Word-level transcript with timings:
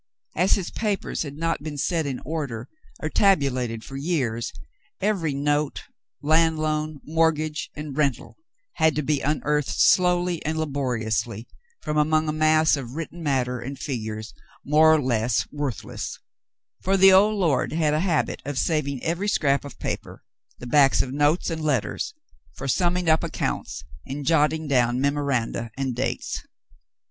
As 0.35 0.55
his 0.55 0.71
papers 0.71 1.21
had 1.21 1.35
not 1.37 1.61
been 1.61 1.77
set 1.77 2.07
in 2.07 2.19
order 2.25 2.67
or 3.03 3.07
tabulated 3.07 3.83
for 3.83 3.97
years, 3.97 4.51
every 4.99 5.35
note, 5.35 5.83
land 6.23 6.57
loan, 6.57 7.01
mortgage, 7.03 7.69
and 7.75 7.95
rental 7.95 8.37
had 8.73 8.95
to 8.95 9.03
be 9.03 9.21
unearthed 9.21 9.69
slowly 9.79 10.43
and 10.43 10.57
laboriously 10.57 11.47
from 11.81 11.97
among 11.99 12.27
a 12.27 12.31
mass 12.33 12.75
of 12.75 12.95
written 12.95 13.21
matter 13.21 13.59
and 13.59 13.77
figures, 13.77 14.33
more 14.65 14.91
or 14.91 14.99
less 14.99 15.45
worthless; 15.51 16.17
for 16.81 16.97
the 16.97 17.13
old 17.13 17.35
lord 17.39 17.71
had 17.71 17.93
a 17.93 17.99
habit 17.99 18.41
of 18.43 18.57
saving 18.57 19.03
every 19.03 19.27
scrap 19.27 19.63
of 19.63 19.77
paper— 19.77 20.23
the 20.57 20.65
backs 20.65 21.03
of 21.03 21.13
notes 21.13 21.51
and 21.51 21.61
letters— 21.61 22.15
for 22.57 22.67
summing 22.67 23.07
up 23.07 23.23
accounts 23.23 23.83
and 24.07 24.25
jotting 24.25 24.67
down 24.67 24.99
memoranda 24.99 25.69
and 25.77 25.93
dates. 25.95 26.41